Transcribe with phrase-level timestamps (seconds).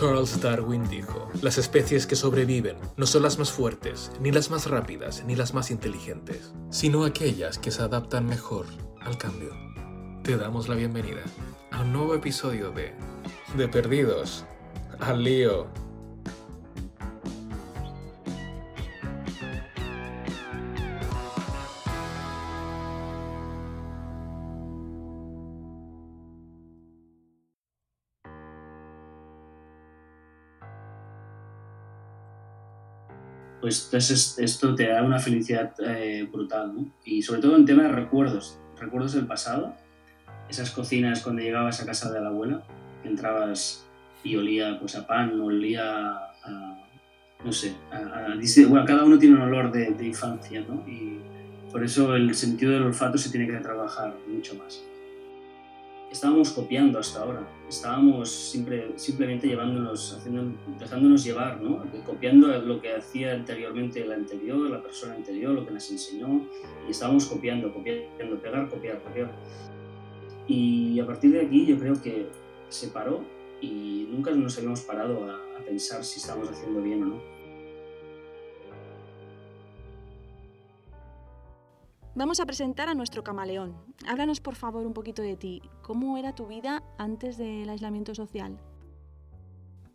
[0.00, 4.66] Charles Darwin dijo, las especies que sobreviven no son las más fuertes, ni las más
[4.66, 8.64] rápidas, ni las más inteligentes, sino aquellas que se adaptan mejor
[9.02, 9.50] al cambio.
[10.22, 11.20] Te damos la bienvenida
[11.70, 12.94] a un nuevo episodio de
[13.58, 14.46] De Perdidos
[15.00, 15.66] al Lío.
[33.60, 36.72] Pues entonces esto te da una felicidad eh, brutal.
[37.04, 39.74] Y sobre todo en tema de recuerdos, recuerdos del pasado,
[40.48, 42.62] esas cocinas cuando llegabas a casa de la abuela,
[43.04, 43.86] entrabas
[44.24, 46.86] y olía pues a pan, olía a,
[47.44, 48.34] no sé, a,
[48.68, 50.86] bueno, cada uno tiene un olor de, de infancia, ¿no?
[50.88, 51.20] Y
[51.70, 54.82] por eso el sentido del olfato se tiene que trabajar mucho más
[56.10, 61.84] estábamos copiando hasta ahora, estábamos siempre, simplemente llevándonos, haciendo, dejándonos llevar, ¿no?
[62.04, 66.48] copiando lo que hacía anteriormente el anterior, la persona anterior, lo que nos enseñó,
[66.86, 69.32] y estábamos copiando, copiando, pegar, copiar, copiar.
[70.48, 72.26] Y a partir de aquí yo creo que
[72.68, 73.20] se paró
[73.60, 77.39] y nunca nos habíamos parado a, a pensar si estábamos haciendo bien o no.
[82.20, 83.74] Vamos a presentar a nuestro camaleón.
[84.06, 85.62] Háblanos por favor un poquito de ti.
[85.80, 88.58] ¿Cómo era tu vida antes del aislamiento social?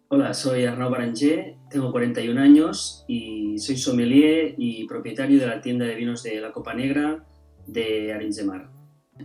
[0.08, 5.86] Hola, soy Arnaud Baranger, tengo 41 años y soy sommelier y propietario de la tienda
[5.86, 7.24] de vinos de la Copa Negra
[7.68, 8.44] de Arenys.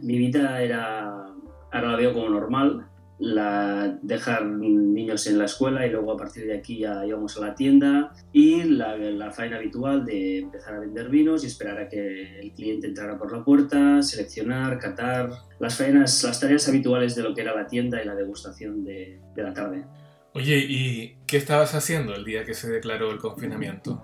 [0.03, 1.25] Mi vida era,
[1.73, 2.90] ahora la veo como normal,
[3.21, 7.41] la, dejar niños en la escuela y luego a partir de aquí ya íbamos a
[7.47, 11.89] la tienda y la, la, faena habitual de empezar a vender vinos y esperar a
[11.89, 17.23] que el cliente entrara por la puerta, seleccionar, catar, las faenas, las tareas habituales de
[17.23, 19.85] lo que era la tienda y la degustación de, de la tarde.
[20.33, 24.03] Oye, ¿y qué estabas haciendo el día que se declaró el confinamiento?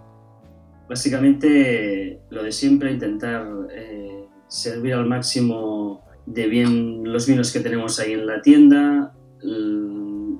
[0.88, 7.98] Básicamente lo de siempre, intentar eh, servir al máximo de bien los vinos que tenemos
[7.98, 9.14] ahí en la tienda.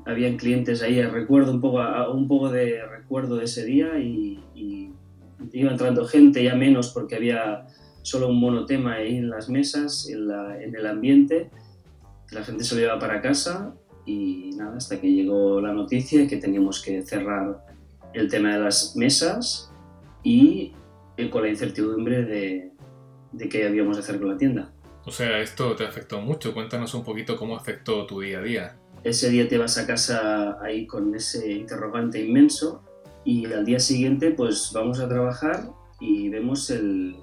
[0.05, 1.81] habían clientes ahí, recuerdo un poco,
[2.13, 4.43] un poco de recuerdo de ese día y,
[5.53, 7.67] iba entrando gente, ya menos porque había
[8.03, 11.51] solo un monotema ahí en las mesas, en, en el ambiente.
[12.31, 13.75] La gente se lo llevaba para casa
[14.05, 17.65] y nada, hasta que llegó la noticia que teníamos que cerrar
[18.13, 19.73] el tema de las mesas
[20.23, 20.73] y
[21.31, 22.73] con la incertidumbre de,
[23.33, 24.73] de qué habíamos de hacer con la tienda.
[25.07, 26.53] O sea, esto te afectó mucho.
[26.53, 28.77] Cuéntanos un poquito cómo afectó tu día a día.
[29.05, 32.83] Ese día te vas a casa ahí con ese interrogante inmenso
[33.25, 37.15] y al día siguiente pues vamos a trabajar y vemos el,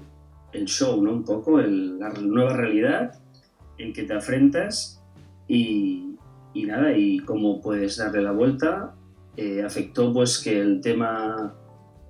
[0.54, 1.12] el show, ¿no?
[1.12, 3.20] Un poco, el, la nueva realidad
[3.78, 5.04] en que te afrentas
[5.50, 6.16] y,
[6.54, 8.96] y nada, y cómo puedes darle la vuelta.
[9.36, 11.54] Eh, afectó pues que el tema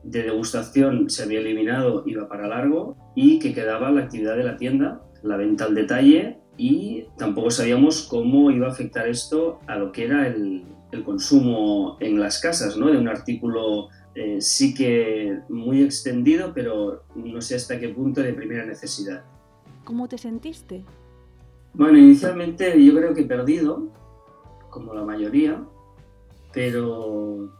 [0.03, 4.57] de degustación se había eliminado, iba para largo y que quedaba la actividad de la
[4.57, 9.91] tienda la venta al detalle y tampoco sabíamos cómo iba a afectar esto a lo
[9.91, 10.65] que era el,
[11.05, 12.85] consumo en las casas, ¿no?
[12.85, 18.31] De un artículo eh, sí que muy extendido, pero no sé hasta qué punto de
[18.31, 19.23] primera necesidad.
[19.85, 20.83] ¿Cómo te sentiste?
[21.73, 23.87] Bueno, inicialmente yo creo que perdido,
[24.69, 25.63] como la mayoría,
[26.53, 27.51] pero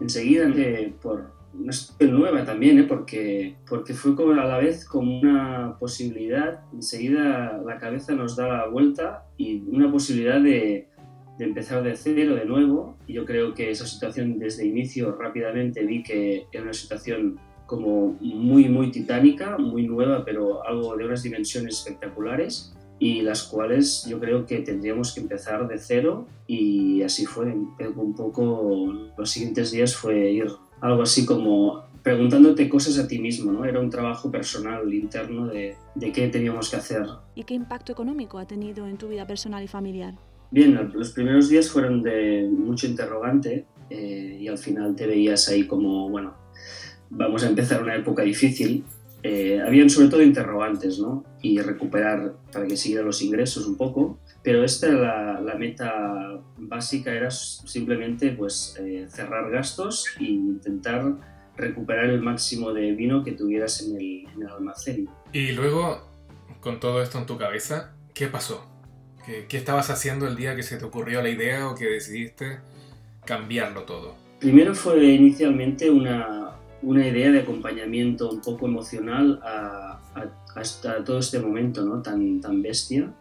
[0.00, 1.35] enseguida que por
[1.66, 2.84] una nueva también, ¿eh?
[2.84, 8.48] porque, porque fue como a la vez como una posibilidad, enseguida la cabeza nos da
[8.48, 10.88] la vuelta y una posibilidad de,
[11.38, 12.96] de empezar de cero de nuevo.
[13.08, 18.68] Yo creo que esa situación desde inicio rápidamente vi que era una situación como muy,
[18.68, 24.46] muy titánica, muy nueva, pero algo de unas dimensiones espectaculares y las cuales yo creo
[24.46, 27.46] que tendríamos que empezar de cero y así fue.
[27.46, 30.46] Un poco los siguientes días fue ir
[30.80, 33.64] algo así como preguntándote cosas a ti mismo, ¿no?
[33.64, 37.04] Era un trabajo personal, interno de, de, qué teníamos que hacer.
[37.34, 40.14] ¿Y qué impacto económico ha tenido en tu vida personal y familiar?
[40.50, 45.66] Bien, los primeros días fueron de mucho interrogante eh, y al final te veías ahí
[45.66, 46.34] como, bueno,
[47.10, 48.84] vamos a empezar una época difícil.
[49.26, 51.24] Eh, habían sobre todo interrogantes, ¿no?
[51.42, 57.10] Y recuperar para que siguieran los ingresos un poco pero esta la, la meta básica
[57.10, 61.16] era simplemente pues, eh, cerrar gastos e intentar
[61.56, 65.08] recuperar el máximo de vino que tuvieras en el, en el, almacén.
[65.32, 66.08] Y luego,
[66.60, 68.64] con todo esto en tu cabeza, ¿qué pasó?
[69.26, 72.60] ¿Qué, ¿Qué estabas haciendo el día que se te ocurrió la idea o que decidiste
[73.24, 74.14] cambiarlo todo?
[74.38, 76.45] Primero fue inicialmente una,
[76.82, 80.00] una idea de acompañamiento un poco emocional a,
[80.54, 82.02] hasta todo este momento ¿no?
[82.02, 83.12] tan, tan bestia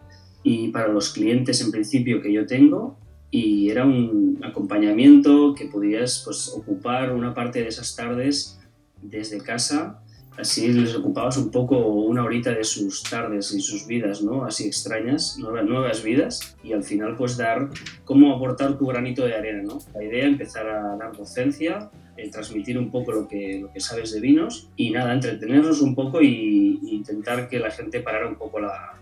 [0.44, 2.98] y para los clientes en principio que yo tengo
[3.31, 8.60] y era un acompañamiento que podías pues, ocupar una parte de esas tardes
[9.02, 10.02] desde casa
[10.37, 14.45] así les ocupabas un poco una horita de sus tardes y sus vidas, ¿no?
[14.45, 17.69] Así extrañas, nuevas, nuevas vidas y al final pues dar,
[18.03, 19.79] cómo aportar tu granito de arena, ¿no?
[19.93, 24.11] La idea, empezar a dar docencia, eh, transmitir un poco lo que, lo que sabes
[24.13, 28.59] de vinos y nada, entretenernos un poco y, intentar que la gente parara un poco
[28.59, 28.93] la,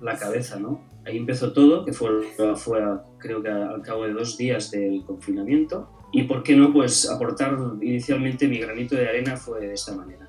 [0.00, 0.80] la cabeza, ¿no?
[1.04, 2.10] Ahí empezó todo, que fue,
[2.56, 2.80] fue
[3.18, 5.88] creo que al cabo de dos días del confinamiento.
[6.12, 10.21] Y por qué no, pues aportar inicialmente mi granito de arena fue de esta manera.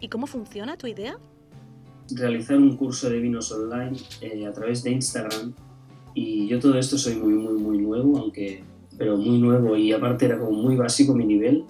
[0.00, 1.18] ¿Y cómo funciona tu idea?
[2.16, 5.54] Realizar un curso de vinos online eh, a través de Instagram.
[6.14, 8.64] Y yo todo esto soy muy, muy, muy nuevo, aunque,
[8.98, 11.64] pero muy nuevo y aparte era como muy básico mi nivel.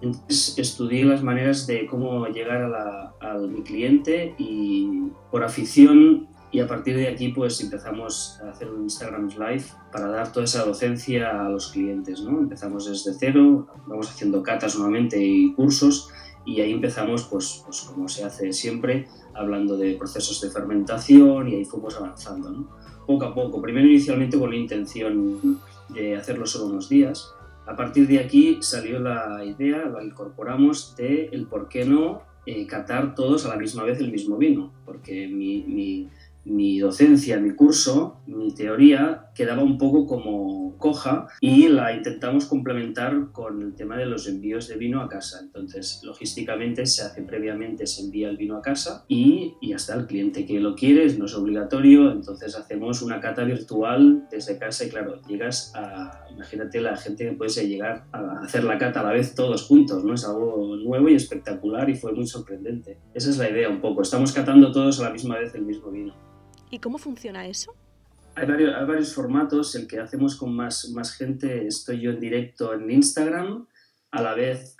[0.00, 6.28] Entonces estudié las maneras de cómo llegar a, la, a mi cliente y por afición
[6.50, 10.44] y a partir de aquí pues empezamos a hacer un Instagram Live para dar toda
[10.44, 12.22] esa docencia a los clientes.
[12.22, 12.38] ¿no?
[12.38, 16.08] Empezamos desde cero, vamos haciendo catas nuevamente y cursos
[16.46, 21.56] y ahí empezamos, pues, pues como se hace siempre, hablando de procesos de fermentación y
[21.56, 22.68] ahí fuimos avanzando, ¿no?
[23.06, 23.60] poco a poco.
[23.60, 25.60] Primero inicialmente con la intención
[25.90, 27.32] de hacerlo solo unos días.
[27.66, 32.66] A partir de aquí salió la idea, la incorporamos de el por qué no eh,
[32.66, 36.08] catar todos a la misma vez el mismo vino, porque mi, mi
[36.46, 43.32] mi docencia, mi curso, mi teoría quedaba un poco como coja y la intentamos complementar
[43.32, 45.40] con el tema de los envíos de vino a casa.
[45.42, 50.06] Entonces, logísticamente se hace previamente, se envía el vino a casa y, y hasta el
[50.06, 54.88] cliente que lo quiere, no es obligatorio, entonces hacemos una cata virtual desde casa y
[54.88, 59.12] claro, llegas a, imagínate la gente que puede llegar a hacer la cata a la
[59.12, 60.14] vez todos juntos, ¿no?
[60.14, 62.98] Es algo nuevo y espectacular y fue muy sorprendente.
[63.14, 65.90] Esa es la idea un poco, estamos catando todos a la misma vez el mismo
[65.90, 66.14] vino.
[66.70, 67.74] ¿Y cómo funciona eso?
[68.38, 69.74] Hay varios, hay varios, formatos.
[69.74, 73.66] El que hacemos con más, más gente, estoy yo en directo en Instagram.
[74.10, 74.76] A la vez,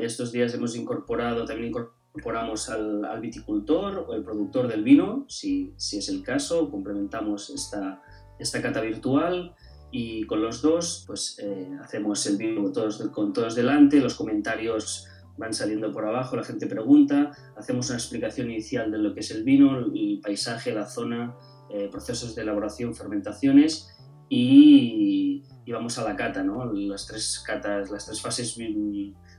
[0.00, 5.74] estos días hemos incorporado, también incorporamos al, al, viticultor o el productor del vino, si,
[5.76, 6.70] si es el caso.
[6.70, 8.02] Complementamos esta,
[8.40, 9.54] esta cata virtual
[9.90, 15.06] y con los dos pues eh, hacemos el vino todos, con todos delante, los comentarios
[15.36, 19.30] van saliendo por abajo, la gente pregunta, hacemos una explicación inicial de lo que es
[19.30, 21.36] el vino, el paisaje, la zona,
[21.70, 23.94] eh, procesos de elaboración, fermentaciones
[24.28, 26.72] y, y, vamos a la cata, ¿no?
[26.72, 28.58] Las tres catas, las tres fases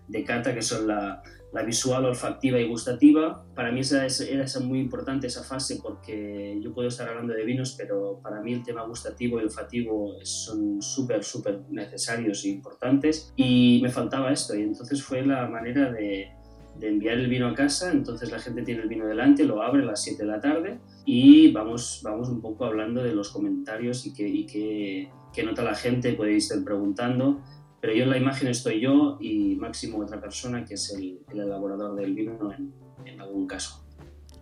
[0.09, 1.21] de cata que son la,
[1.65, 3.45] visual, olfactiva y gustativa.
[3.55, 7.43] Para mí esa, era esa muy importante esa fase porque yo puedo estar hablando de
[7.45, 13.31] vinos, pero para mí el tema gustativo y olfativo son súper, súper necesarios e importantes
[13.35, 16.31] y me faltaba esto y entonces fue la manera de,
[16.79, 19.83] de, enviar el vino a casa, entonces la gente tiene el vino delante, lo abre
[19.83, 24.05] a las 7 de la tarde y vamos, vamos un poco hablando de los comentarios
[24.05, 27.41] y qué, y qué, qué nota la gente, podéis estar preguntando
[27.81, 31.39] pero yo en la imagen estoy yo y máximo otra persona que es el, el
[31.39, 32.73] elaborador del vino en,
[33.05, 33.85] en, algún caso.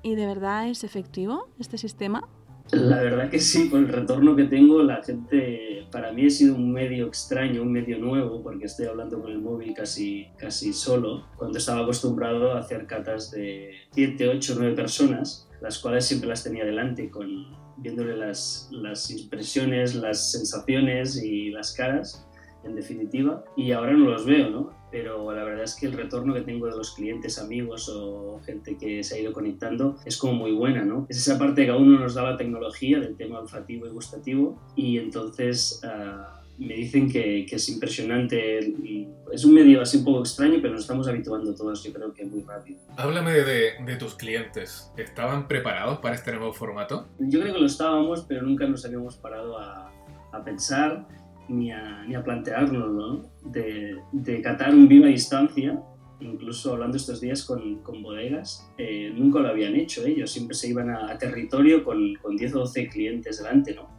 [0.01, 2.27] ¿Y de verdad es efectivo este sistema?
[2.71, 6.55] La verdad que sí, por el retorno que tengo, la gente, para mí ha sido
[6.55, 11.25] un medio extraño, un medio nuevo, porque estoy hablando con el móvil casi, casi solo,
[11.37, 16.43] cuando estaba acostumbrado a hacer catas de 7, 8, 9 personas, las cuales siempre las
[16.43, 22.27] tenía delante, con, viéndole las, las impresiones, las sensaciones y las caras
[22.63, 24.76] en definitiva, y ahora no los veo, ¿no?
[24.91, 28.77] Pero la verdad es que el retorno que tengo de los clientes, amigos o gente
[28.77, 31.05] que se ha ido conectando es como muy buena, ¿no?
[31.09, 34.57] Es esa parte que a uno nos da la tecnología del tema olfativo y gustativo
[34.75, 38.59] y entonces uh, me dicen que, que, es impresionante.
[38.83, 42.13] Y es un medio así un poco extraño, pero nos estamos habituando todos, yo creo
[42.13, 42.79] que muy rápido.
[42.97, 44.91] Háblame de, de tus clientes.
[44.97, 47.07] ¿Estaban preparados para este nuevo formato?
[47.19, 49.91] Yo creo que lo estábamos, pero nunca nos habíamos parado a,
[50.31, 51.07] a pensar
[51.49, 53.29] ni a, ni a plantearlo, ¿no?
[53.43, 55.81] De, de, catar un vino a distancia,
[56.19, 60.69] incluso hablando estos días con, con bodegas, eh, nunca lo habían hecho ellos, siempre se
[60.69, 63.89] iban a, a, territorio con, con 10 o 12 clientes delante, ¿no?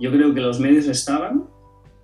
[0.00, 1.48] Yo creo que los medios estaban,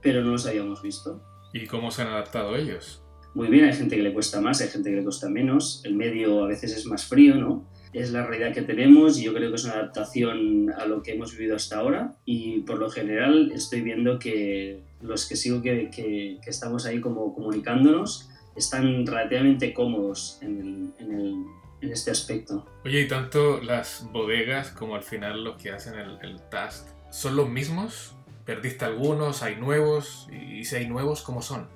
[0.02, 1.22] pero no los habíamos visto.
[1.52, 3.02] ¿Y cómo se han adaptado ellos?
[3.34, 5.94] Muy bien, hay gente que le cuesta más, hay gente que le cuesta menos, el
[5.94, 7.68] medio a veces es más frío, ¿no?
[7.94, 11.12] Es la realidad que tenemos y yo creo que es una adaptación a lo que
[11.12, 15.90] hemos vivido hasta ahora y por lo general estoy viendo que los que sigo que,
[15.90, 21.34] que, que estamos ahí como comunicándonos están relativamente cómodos en, el, en, el,
[21.82, 22.66] en, este aspecto.
[22.84, 27.36] Oye, y tanto las bodegas como al final los que hacen el, el task, ¿son
[27.36, 28.16] los mismos?
[28.44, 29.42] ¿Perdiste algunos?
[29.42, 30.28] ¿Hay nuevos?
[30.32, 31.68] Y si hay nuevos, ¿cómo son?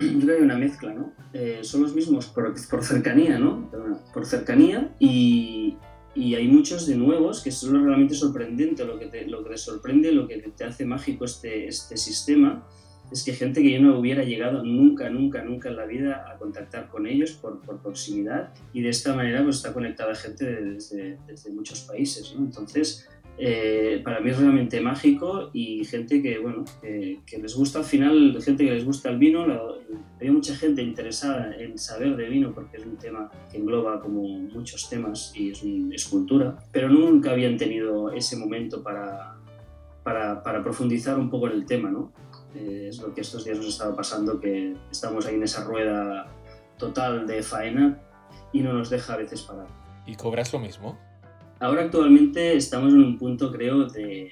[0.00, 1.12] Yo creo que hay una mezcla, ¿no?
[1.32, 3.70] Eh, son los mismos por, por, cercanía, ¿no?
[4.12, 5.76] Por cercanía y,
[6.14, 9.58] y hay muchos de nuevos, que lo realmente sorprendente, lo que te, lo que te
[9.58, 12.66] sorprende, lo que te hace mágico este, este sistema,
[13.12, 16.38] es que gente que yo no hubiera llegado nunca, nunca, nunca en la vida a
[16.38, 21.18] contactar con ellos por, por proximidad y de esta manera pues está conectada gente desde,
[21.26, 22.44] desde muchos países, ¿no?
[22.44, 27.84] Entonces, eh, para mí es realmente mágico y gente que, bueno, que, les gusta al
[27.84, 29.46] final, gente que les gusta el vino,
[30.20, 34.22] hay mucha gente interesada en saber de vino porque es un tema que engloba como
[34.22, 39.36] muchos temas y es, una escultura, pero nunca habían tenido ese momento para,
[40.02, 42.12] para, para profundizar un poco en el tema, ¿no?
[42.54, 46.26] Eh, es lo que estos días nos estaba pasando, que estamos ahí en esa rueda
[46.76, 48.00] total de faena
[48.52, 49.68] y no nos deja a veces parar.
[50.06, 50.98] ¿Y cobras lo mismo?
[51.60, 54.30] Ahora actualmente estamos en un punto, creo, de,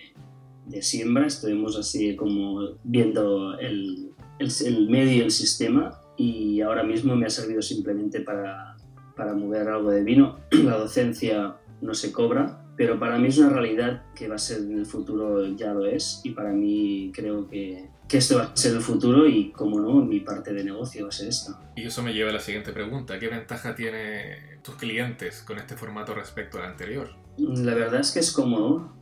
[0.67, 1.27] de siembra.
[1.27, 7.27] Estuvimos así como viendo el, el, el, medio y el sistema y ahora mismo me
[7.27, 8.77] ha servido simplemente para,
[9.15, 10.39] para mover algo de vino.
[10.51, 14.63] La docencia no se cobra, pero para mí es una realidad que va a ser
[14.63, 18.57] en el futuro, ya lo es, y para mí creo que que esto va a
[18.57, 21.59] ser el futuro y, como no, mi parte de negocio va a ser esto.
[21.77, 23.19] Y eso me lleva a la siguiente pregunta.
[23.19, 27.11] ¿Qué ventaja tiene tus clientes con este formato respecto al anterior?
[27.39, 28.93] La verdad es que es cómodo.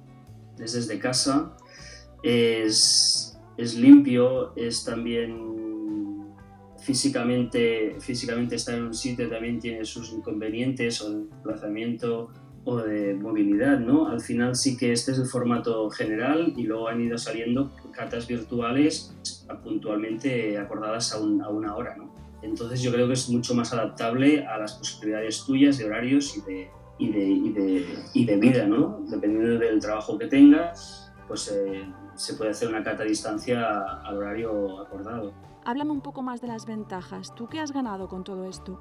[0.58, 1.54] Es desde casa,
[2.22, 6.34] es, es limpio, es también
[6.78, 12.30] físicamente, físicamente estar en un sitio también tiene sus inconvenientes o desplazamiento
[12.64, 14.08] o de movilidad, ¿no?
[14.08, 18.26] Al final sí que este es el formato general y luego han ido saliendo cartas
[18.26, 19.14] virtuales
[19.62, 22.14] puntualmente acordadas a, a, una hora, ¿no?
[22.42, 26.40] Entonces yo creo que es mucho más adaptable a las posibilidades tuyas de horarios y
[26.42, 29.00] de, y de, y de, y de vida, ¿no?
[29.08, 33.66] Dependiendo del trabajo que tengas, pues eh, se puede hacer una cata a distancia
[34.04, 35.32] al horario acordado.
[35.64, 37.34] Háblame un poco más de las ventajas.
[37.34, 38.80] ¿Tú qué has ganado con todo esto?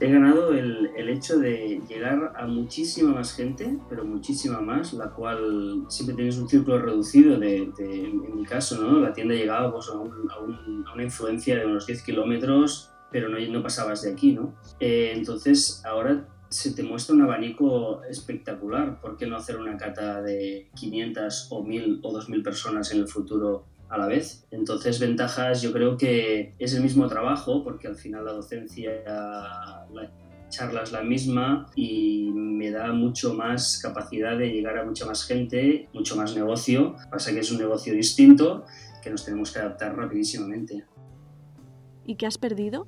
[0.00, 5.10] He ganado el, el, hecho de llegar a muchísima más gente, pero muchísima más, la
[5.10, 9.00] cual siempre tienes un círculo reducido de, de en mi caso, ¿no?
[9.00, 12.90] La tienda llegaba pues, a, un, a, un, a, una influencia de unos 10 kilómetros,
[13.10, 14.54] pero no, no pasabas de aquí, ¿no?
[14.78, 19.00] Eh, entonces, ahora se te muestra un abanico espectacular.
[19.00, 23.08] ¿Por qué no hacer una cata de 500 o 1000 o 2000 personas en el
[23.08, 24.46] futuro a la vez.
[24.50, 30.10] Entonces, ventajas, yo creo que es el mismo trabajo, porque al final la docencia, la
[30.48, 35.24] charla es la misma y me da mucho más capacidad de llegar a mucha más
[35.24, 36.96] gente, mucho más negocio.
[37.10, 38.64] Pasa que es un negocio distinto
[39.02, 40.84] que nos tenemos que adaptar rapidísimamente.
[42.04, 42.86] ¿Y qué has perdido?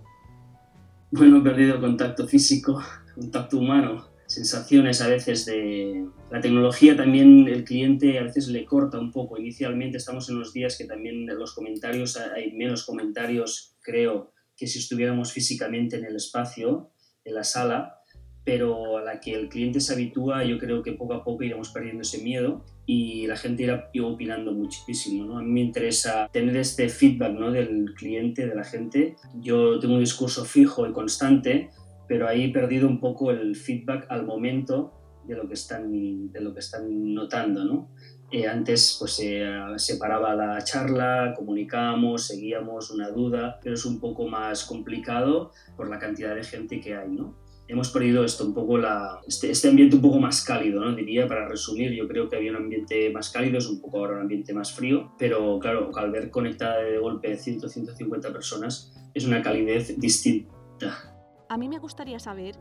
[1.10, 2.82] Bueno, he perdido contacto físico,
[3.14, 6.06] contacto humano sensaciones a veces de...
[6.30, 9.36] La tecnología también el cliente a veces le corta un poco.
[9.36, 14.78] Inicialmente estamos en unos días que también los comentarios, hay menos comentarios, creo, que si
[14.78, 16.92] estuviéramos físicamente en el espacio,
[17.24, 17.96] en la sala,
[18.44, 21.70] pero a la que el cliente se habitúa, yo creo que poco a poco iremos
[21.70, 25.24] perdiendo ese miedo y la gente irá opinando muchísimo.
[25.24, 25.38] ¿no?
[25.38, 27.50] A mí me interesa tener este feedback ¿no?
[27.50, 29.16] del cliente, de la gente.
[29.40, 31.70] Yo tengo un discurso fijo y constante,
[32.10, 34.92] pero ahí he perdido un poco el feedback al momento
[35.28, 37.92] de lo que están, de lo que están notando, ¿no?
[38.32, 39.44] Eh, antes pues se
[39.76, 46.00] separaba la charla, comunicábamos, seguíamos una duda, pero es un poco más complicado por la
[46.00, 47.38] cantidad de gente que hay, ¿no?
[47.68, 50.92] Hemos perdido esto un poco, la, este, este ambiente un poco más cálido, ¿no?
[50.96, 54.14] Diría, para resumir, yo creo que había un ambiente más cálido, es un poco ahora
[54.14, 59.24] un ambiente más frío, pero claro, al ver conectada de golpe 100, 150 personas, es
[59.24, 61.19] una calidez distinta
[61.50, 62.54] a mí me gustaría saber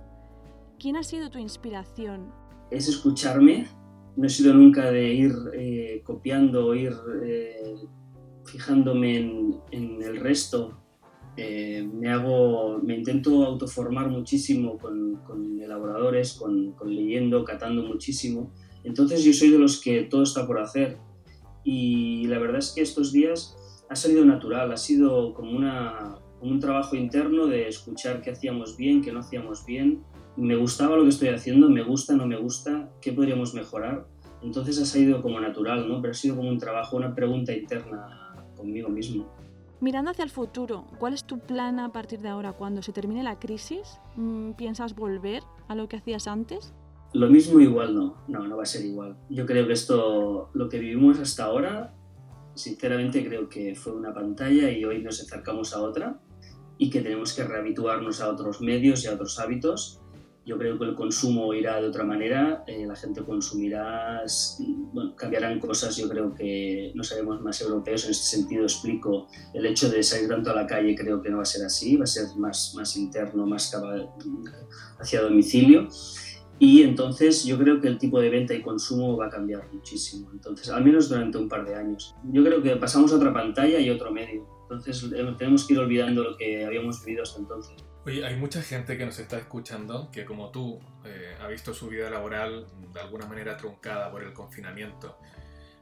[0.79, 2.31] quién ha sido tu inspiración.
[2.71, 3.67] Es escucharme.
[4.17, 6.93] No he sido nunca de ir eh, copiando, ir
[7.23, 7.75] eh,
[8.45, 10.81] fijándome en, en, el resto.
[11.37, 18.51] Eh, me hago, me intento autoformar muchísimo con, con elaboradores, con, con, leyendo, catando muchísimo.
[18.83, 20.97] Entonces yo soy de los que todo está por hacer.
[21.63, 23.55] Y la verdad es que estos días
[23.87, 29.01] ha salido natural, ha sido como una, un trabajo interno de escuchar qué hacíamos bien,
[29.01, 30.03] qué no hacíamos bien.
[30.37, 34.07] Me gustaba lo que estoy haciendo, me gusta, no me gusta, qué podríamos mejorar.
[34.41, 36.01] Entonces ha salido como natural, ¿no?
[36.01, 39.27] Pero ha sido como un trabajo, una pregunta interna conmigo mismo.
[39.81, 42.53] Mirando hacia el futuro, ¿cuál es tu plan a partir de ahora?
[42.53, 46.73] Cuando se termine la crisis, mm, ¿piensas volver a lo que hacías antes?
[47.13, 49.17] Lo mismo igual no, no, no va a ser igual.
[49.29, 51.93] Yo creo que esto, lo que vivimos hasta ahora,
[52.55, 56.19] sinceramente creo que fue una pantalla y hoy nos acercamos a otra
[56.79, 59.99] y que tenemos que rehabituarnos a otros medios y a otros hábitos.
[60.45, 64.23] Yo creo que el consumo irá de otra manera, eh, la gente consumirá,
[64.93, 69.65] bueno, cambiarán cosas, yo creo que nos haremos más europeos, en este sentido explico, el
[69.65, 72.05] hecho de salir tanto a la calle creo que no va a ser así, va
[72.05, 73.71] a ser más, más interno, más
[74.99, 75.89] hacia domicilio.
[76.57, 80.29] Y entonces yo creo que el tipo de venta y consumo va a cambiar muchísimo.
[80.33, 82.15] Entonces, al menos durante un par de años.
[82.31, 84.58] Yo creo que pasamos a otra pantalla y otro medio.
[84.69, 87.75] Entonces eh, tenemos que ir olvidando lo que habíamos vivido hasta entonces.
[88.05, 91.87] Oye, hay mucha gente que nos está escuchando que como tú eh, ha visto su
[91.87, 95.17] vida laboral de alguna manera truncada por el confinamiento.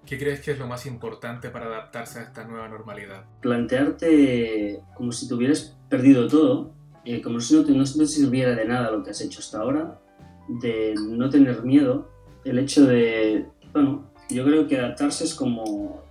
[0.06, 3.26] ¿Qué crees que es lo más importante para adaptarse a esta nueva normalidad?
[3.42, 8.66] Plantearte como si tuvieras perdido todo, eh, como si no te, no te sirviera de
[8.66, 10.00] nada lo que has hecho hasta ahora,
[10.48, 12.10] de no tener miedo,
[12.46, 16.07] el hecho de, bueno, yo creo que adaptarse es como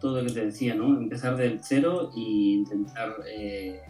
[0.00, 0.98] todo lo que te decía, ¿no?
[0.98, 3.80] Empezar del cero e intentar eh,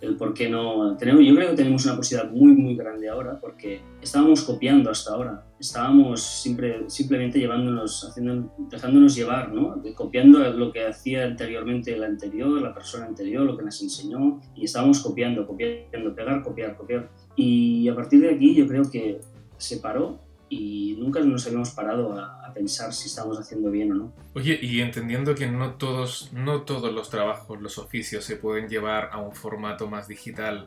[0.00, 3.40] el por qué no tenemos yo creo que tenemos una posibilidad muy muy grande ahora
[3.40, 5.44] porque estábamos copiando hasta ahora.
[5.58, 12.60] Estábamos siempre simplemente llevándonos haciendo dejándonos llevar no copiando lo que hacía anteriormente el anterior
[12.60, 17.10] la persona anterior lo que nos enseñó y estábamos copiando copiando pegar copiar copiar.
[17.36, 19.20] Y a partir de aquí yo creo que
[19.56, 24.12] se paró y nunca nos habíamos parado a, pensar si estamos haciendo bien o no.
[24.32, 29.10] Oye, y entendiendo que no todos, no todos los trabajos, los oficios se pueden llevar
[29.12, 30.66] a un formato más digital,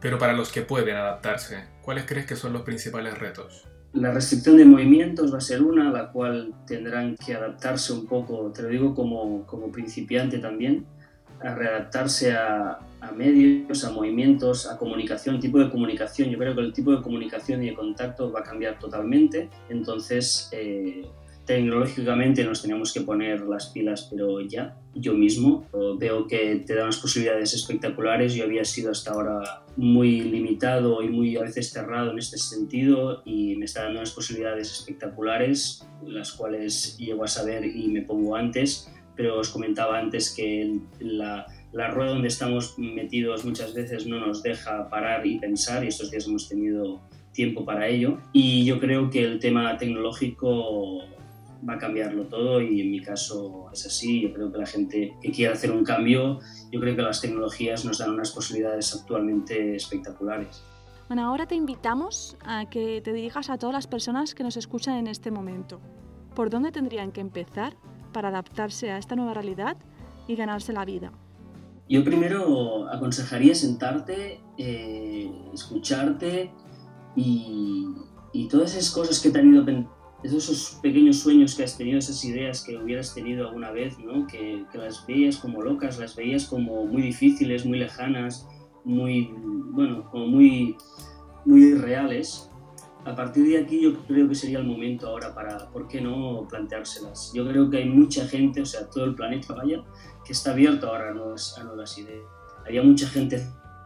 [0.00, 3.66] pero para los que pueden adaptarse, ¿cuáles crees que son los principales retos?
[3.92, 8.06] La restricción de movimientos va a ser una, a la cual tendrán que adaptarse un
[8.06, 10.86] poco, te lo digo como, como principiante también,
[11.40, 12.78] a readaptarse a,
[13.08, 16.30] a, medios, a movimientos, a comunicación, tipo de comunicación.
[16.30, 19.48] Yo creo que el tipo de comunicación y de contacto va a cambiar totalmente.
[19.68, 21.06] Entonces, eh,
[21.44, 25.64] tecnológicamente nos tenemos que poner las pilas, pero ya, yo mismo
[25.98, 28.34] veo que te da unas posibilidades espectaculares.
[28.34, 33.22] Yo había sido hasta ahora muy limitado y muy a veces cerrado en este sentido
[33.24, 38.34] y me está dando unas posibilidades espectaculares, las cuales llego a saber y me pongo
[38.34, 44.18] antes pero os comentaba antes que la, la rueda donde estamos metidos muchas veces no
[44.18, 47.02] nos deja parar y pensar y estos días hemos tenido
[47.32, 51.02] tiempo para ello y yo creo que el tema tecnológico
[51.68, 54.22] va a cambiarlo todo y en mi caso es así.
[54.22, 56.38] Yo creo que la gente que quiera hacer un cambio,
[56.72, 60.62] yo creo que las tecnologías nos dan unas posibilidades actualmente espectaculares.
[61.08, 64.96] Bueno, ahora te invitamos a que te dirijas a todas las personas que nos escuchan
[64.96, 65.78] en este momento.
[66.34, 67.76] ¿Por dónde tendrían que empezar
[68.14, 69.76] para adaptarse a esta nueva realidad
[70.26, 71.12] y ganarse la vida?
[71.88, 76.50] Yo primero aconsejaría sentarte, eh, escucharte
[77.14, 77.86] y,
[78.32, 79.64] y, todas esas cosas que te han ido,
[80.24, 84.26] esos pequeños sueños que has tenido, esas ideas que hubieras tenido alguna vez, ¿no?
[84.26, 88.48] que, que las veías como locas, las veías como muy difíciles, muy lejanas,
[88.84, 89.30] muy,
[89.70, 90.76] bueno, como muy,
[91.44, 92.50] muy reales,
[93.06, 96.44] a partir de aquí yo creo que sería el momento ahora para, ¿por qué no
[96.50, 97.30] planteárselas?
[97.32, 99.84] Yo creo que hay mucha gente, o sea, todo el planeta, vaya,
[100.24, 102.24] que está abierto ahora a nuevas, a nuevas ideas.
[102.66, 103.40] Había mucha gente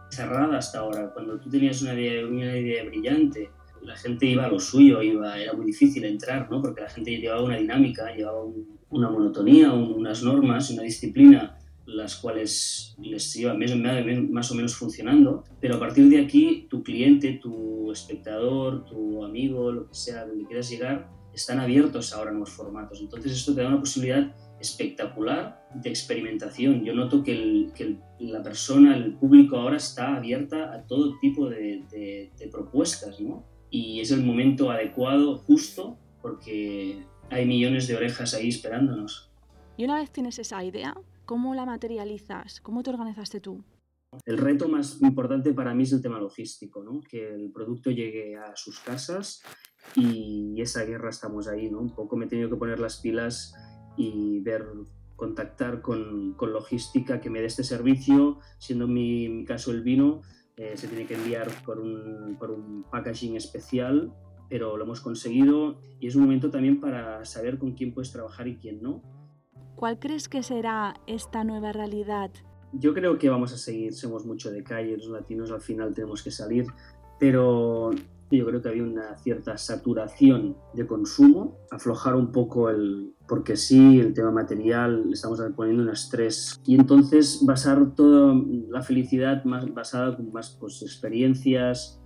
[0.08, 1.10] cerrada hasta ahora.
[1.12, 3.50] Cuando tú tenías una idea, una idea brillante,
[3.82, 6.62] la gente iba a lo suyo, iba, era muy difícil entrar, ¿no?
[6.62, 8.42] Porque la gente llevaba una dinámica, llevaba
[8.88, 11.59] una monotonía, unas normas, una disciplina
[11.94, 17.40] las cuales les lleva más o menos funcionando, pero a partir de aquí tu cliente,
[17.42, 22.50] tu espectador, tu amigo, lo que sea, donde quieras llegar, están abiertos ahora a nuevos
[22.50, 23.00] formatos.
[23.00, 26.84] Entonces esto te da una posibilidad espectacular de experimentación.
[26.84, 27.68] Yo noto que,
[28.18, 33.44] la persona, el público ahora está abierta a todo tipo de, de propuestas, ¿no?
[33.70, 39.30] Y es el momento adecuado, justo, porque hay millones de orejas ahí esperándonos.
[39.76, 40.94] Y una vez tienes esa idea,
[41.30, 42.60] ¿Cómo la materializas?
[42.60, 43.62] ¿Cómo te organizaste tú?
[44.26, 47.00] El reto más importante para mí es el tema logístico, ¿no?
[47.08, 49.40] que el producto llegue a sus casas
[49.94, 51.70] y esa guerra estamos ahí.
[51.70, 51.78] ¿no?
[51.78, 53.54] Un poco me he tenido que poner las pilas
[53.96, 54.66] y ver,
[55.14, 60.22] contactar con, con logística que me dé este servicio, siendo mi, mi caso el vino,
[60.56, 64.12] eh, se tiene que enviar por un, por un packaging especial,
[64.48, 68.48] pero lo hemos conseguido y es un momento también para saber con quién puedes trabajar
[68.48, 69.19] y quién no
[69.80, 72.30] ¿Cuál crees que será esta nueva realidad?
[72.74, 76.22] Yo creo que vamos a seguir, somos mucho de calle, los latinos al final tenemos
[76.22, 76.66] que salir,
[77.18, 77.90] pero
[78.30, 83.98] yo creo que había una cierta saturación de consumo, aflojar un poco el, porque sí,
[83.98, 88.34] el tema material, estamos poniendo un estrés y entonces basar toda
[88.68, 92.02] la felicidad más basada con más pues, experiencias,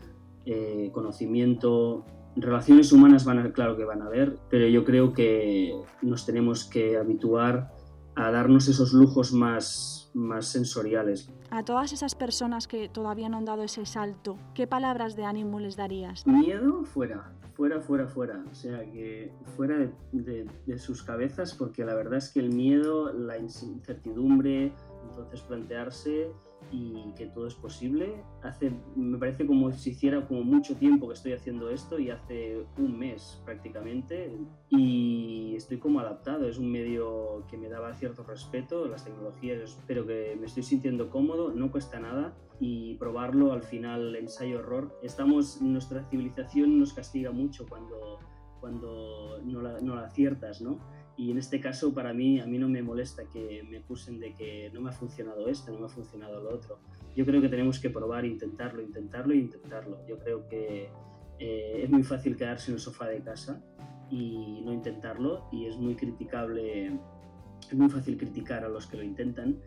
[0.46, 2.04] eh, conocimiento,
[2.36, 6.64] relaciones humanas van a, claro que van a haber, pero yo creo que nos tenemos
[6.64, 7.72] que habituar
[8.16, 11.30] a darnos esos lujos más, más sensoriales.
[11.50, 15.58] A todas esas personas que todavía no han dado ese salto, ¿qué palabras de ánimo
[15.58, 16.26] les darías?
[16.26, 18.44] Miedo fuera, fuera, fuera, fuera.
[18.50, 23.12] O sea, que fuera de, de sus cabezas, porque la verdad es que el miedo,
[23.12, 24.72] la incertidumbre,
[25.08, 26.30] Entonces plantearse
[26.70, 28.22] y que todo es posible.
[28.42, 32.64] Hace, me parece como si hiciera como mucho tiempo que estoy haciendo esto y hace
[32.78, 34.36] un mes prácticamente
[34.70, 36.48] y estoy como adaptado.
[36.48, 41.10] Es un medio que me daba cierto respeto, las tecnologías, pero que me estoy sintiendo
[41.10, 44.98] cómodo, no cuesta nada y probarlo al final ensayo-error.
[45.02, 48.18] Estamos, nuestra civilización nos castiga mucho cuando,
[48.60, 50.78] cuando no, la, no la aciertas, ¿no?
[51.16, 54.34] Y en este caso, para mí, a mí no me molesta que me acusen de
[54.34, 56.80] que no me ha funcionado esto, no me ha funcionado lo otro.
[57.14, 60.04] Yo creo que tenemos que probar, intentarlo, intentarlo e intentarlo.
[60.08, 60.90] Yo creo que
[61.38, 63.62] eh, es muy fácil quedarse en el sofá de casa
[64.10, 69.04] y no intentarlo y es muy criticable, es muy fácil criticar a los que lo
[69.04, 69.58] intentan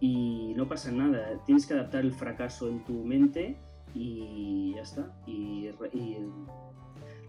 [0.00, 1.42] y no pasa nada.
[1.46, 3.56] Tienes que adaptar el fracaso en tu mente
[3.94, 5.18] y ya está.
[5.26, 6.18] Y, y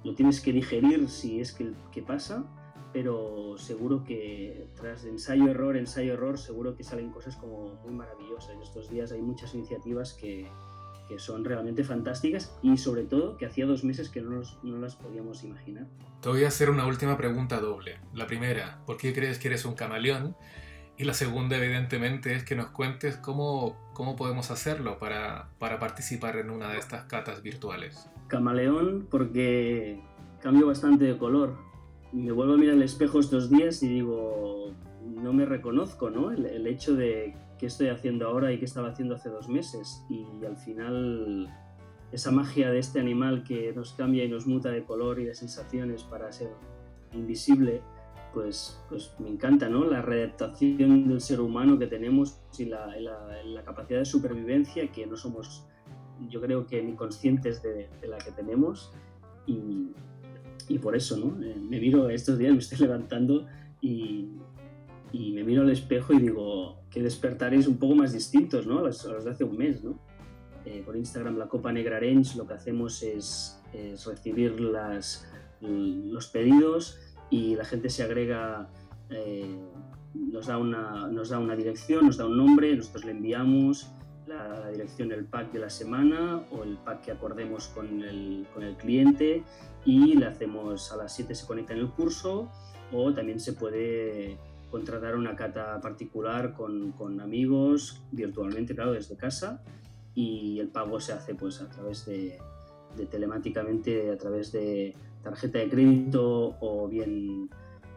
[0.03, 2.45] lo tienes que digerir si es que, que pasa
[2.93, 8.51] pero seguro que tras ensayo, error, ensayo, error, seguro que salen cosas como muy maravillosas.
[8.51, 10.47] En estos días hay muchas iniciativas que,
[11.07, 14.95] que son realmente fantásticas y sobre todo que hacía dos meses que no, no, las
[14.95, 15.87] podíamos imaginar.
[16.21, 17.99] Te voy a hacer una última pregunta doble.
[18.13, 20.35] La primera, ¿por qué crees que eres un camaleón?
[20.97, 26.35] Y la segunda, evidentemente, es que nos cuentes cómo, cómo podemos hacerlo para, para participar
[26.35, 28.07] en una de estas catas virtuales.
[28.27, 29.99] Camaleón porque
[30.41, 31.70] cambio bastante de color
[32.13, 34.73] me vuelvo a mirar el espejo estos días y digo,
[35.21, 36.31] no me reconozco, ¿no?
[36.31, 40.03] El, hecho de qué estoy haciendo ahora y qué estaba haciendo hace dos meses.
[40.09, 41.49] Y al final,
[42.11, 45.35] esa magia de este animal que nos cambia y nos muta de color y de
[45.35, 46.51] sensaciones para ser
[47.13, 47.81] invisible,
[48.33, 49.85] pues, pues me encanta, ¿no?
[49.85, 55.17] La readaptación del ser humano que tenemos y la, la, capacidad de supervivencia que no
[55.17, 55.65] somos,
[56.29, 58.93] yo creo que ni conscientes de, de la que tenemos.
[59.45, 59.91] Y,
[60.69, 61.43] y por eso, ¿no?
[61.43, 63.47] Eh, me miro estos días, me estoy levantando
[63.81, 64.29] y,
[65.11, 68.79] y, me miro al espejo y digo que despertares un poco más distintos, ¿no?
[68.79, 69.99] A los, de hace un mes, ¿no?
[70.65, 75.27] Eh, por Instagram, la Copa Negra Range, lo que hacemos es, es, recibir las,
[75.61, 76.99] los pedidos
[77.31, 78.69] y la gente se agrega,
[79.09, 79.57] eh,
[80.13, 83.89] nos, da una, nos da una dirección, nos da un nombre, nosotros le enviamos
[84.31, 88.63] la, dirección del pack de la semana o el pack que acordemos con el, con
[88.63, 89.43] el cliente
[89.85, 92.49] y le hacemos a las 7 se conecta en el curso
[92.91, 94.37] o también se puede
[94.69, 99.63] contratar una cata particular con, con, amigos virtualmente, claro, desde casa
[100.15, 102.39] y el pago se hace pues a través de,
[102.95, 107.49] de telemáticamente, a través de tarjeta de crédito o bien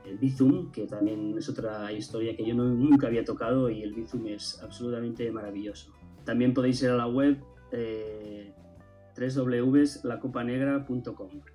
[0.04, 3.94] el Bizum, que también es otra historia que yo no, nunca había tocado y el
[3.94, 5.92] Bizum es absolutamente maravilloso.
[6.24, 7.38] También podéis ir a la web
[7.72, 8.52] eh,
[9.16, 11.53] www.lacopanegra.com.